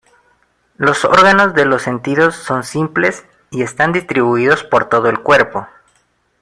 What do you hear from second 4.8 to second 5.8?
todo el cuerpo.